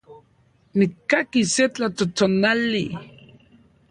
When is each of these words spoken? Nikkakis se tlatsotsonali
Nikkakis 0.77 1.47
se 1.55 1.65
tlatsotsonali 1.73 2.85